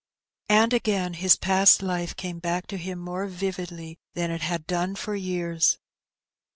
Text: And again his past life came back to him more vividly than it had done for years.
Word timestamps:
And 0.49 0.73
again 0.73 1.13
his 1.13 1.35
past 1.35 1.83
life 1.83 2.15
came 2.15 2.39
back 2.39 2.65
to 2.69 2.77
him 2.77 2.97
more 2.97 3.27
vividly 3.27 3.99
than 4.15 4.31
it 4.31 4.41
had 4.41 4.65
done 4.65 4.95
for 4.95 5.13
years. 5.13 5.77